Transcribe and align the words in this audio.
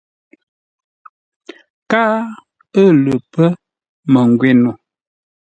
Káa 1.91 2.17
ə̂ 2.81 2.85
lə 3.03 3.13
pə́ 3.33 3.49
məngwě 4.13 4.51
no. 4.63 4.71